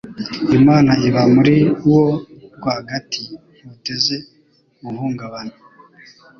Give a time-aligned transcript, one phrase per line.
[0.57, 1.55] Imana iba muri
[1.89, 2.05] wo
[2.57, 3.21] rwagati
[3.65, 4.15] ntuteze
[4.85, 5.55] guhungabana